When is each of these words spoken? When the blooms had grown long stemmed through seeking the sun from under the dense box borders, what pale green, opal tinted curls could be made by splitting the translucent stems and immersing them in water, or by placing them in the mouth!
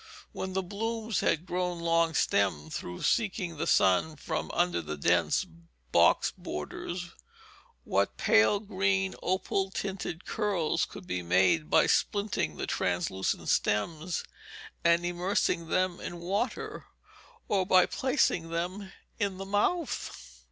When 0.31 0.53
the 0.53 0.63
blooms 0.63 1.19
had 1.19 1.45
grown 1.45 1.79
long 1.79 2.15
stemmed 2.15 2.73
through 2.73 3.03
seeking 3.03 3.57
the 3.57 3.67
sun 3.67 4.15
from 4.15 4.49
under 4.51 4.81
the 4.81 4.97
dense 4.97 5.45
box 5.91 6.33
borders, 6.35 7.11
what 7.83 8.17
pale 8.17 8.59
green, 8.59 9.13
opal 9.21 9.69
tinted 9.69 10.25
curls 10.25 10.85
could 10.85 11.05
be 11.05 11.21
made 11.21 11.69
by 11.69 11.85
splitting 11.85 12.57
the 12.57 12.65
translucent 12.65 13.47
stems 13.49 14.23
and 14.83 15.05
immersing 15.05 15.67
them 15.67 15.99
in 15.99 16.17
water, 16.19 16.87
or 17.47 17.63
by 17.63 17.85
placing 17.85 18.49
them 18.49 18.91
in 19.19 19.37
the 19.37 19.45
mouth! 19.45 20.17